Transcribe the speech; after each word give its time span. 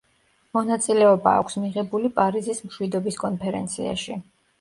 მონაწილეობა 0.57 1.33
აქვს 1.41 1.57
მიღებული 1.65 2.11
პარიზის 2.15 2.63
მშვიდობის 2.69 3.21
კონფერენციაში. 3.25 4.19